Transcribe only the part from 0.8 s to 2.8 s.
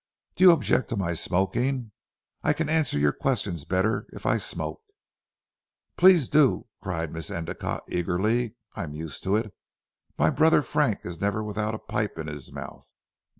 to my smoking? I can